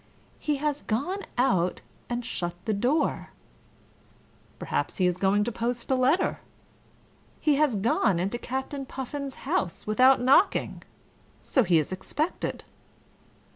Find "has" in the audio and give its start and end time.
0.55-0.81, 7.57-7.75